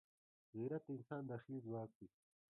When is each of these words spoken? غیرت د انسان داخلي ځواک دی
غیرت 0.53 0.81
د 0.85 0.89
انسان 0.95 1.21
داخلي 1.31 1.59
ځواک 1.65 1.89
دی 1.99 2.07